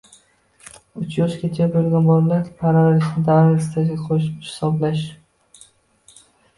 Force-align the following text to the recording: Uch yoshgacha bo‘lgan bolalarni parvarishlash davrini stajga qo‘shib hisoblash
Uch 1.01 1.17
yoshgacha 1.17 1.67
bo‘lgan 1.75 2.09
bolalarni 2.09 2.55
parvarishlash 2.63 3.23
davrini 3.31 3.69
stajga 3.69 4.01
qo‘shib 4.09 4.43
hisoblash 4.51 5.09